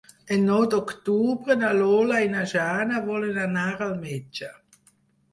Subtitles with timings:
[0.35, 4.49] El nou d'octubre na Lola i na Jana volen anar al metge.